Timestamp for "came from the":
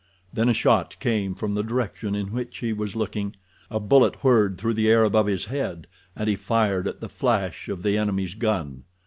0.99-1.61